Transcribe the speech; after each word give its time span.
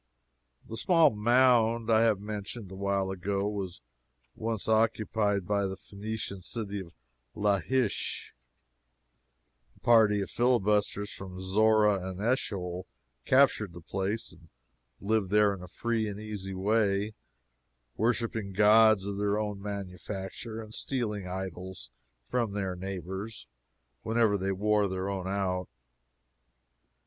The 0.67 0.77
small 0.77 1.11
mound 1.11 1.91
I 1.91 2.01
have 2.05 2.19
mentioned 2.19 2.71
a 2.71 2.75
while 2.75 3.11
ago 3.11 3.47
was 3.47 3.81
once 4.33 4.67
occupied 4.67 5.45
by 5.45 5.67
the 5.67 5.77
Phenician 5.77 6.41
city 6.41 6.79
of 6.79 6.95
Laish. 7.35 8.31
A 9.75 9.79
party 9.81 10.19
of 10.21 10.31
filibusters 10.31 11.11
from 11.13 11.39
Zorah 11.39 12.01
and 12.09 12.19
Eschol 12.19 12.87
captured 13.25 13.73
the 13.73 13.79
place, 13.81 14.31
and 14.31 14.49
lived 14.99 15.29
there 15.29 15.53
in 15.53 15.61
a 15.61 15.67
free 15.67 16.07
and 16.09 16.19
easy 16.19 16.55
way, 16.55 17.13
worshiping 17.95 18.53
gods 18.53 19.05
of 19.05 19.17
their 19.17 19.37
own 19.37 19.61
manufacture 19.61 20.59
and 20.63 20.73
stealing 20.73 21.27
idols 21.27 21.91
from 22.23 22.53
their 22.53 22.75
neighbors 22.75 23.47
whenever 24.01 24.35
they 24.35 24.51
wore 24.51 24.87
their 24.87 25.09
own 25.09 25.27
out. 25.27 25.67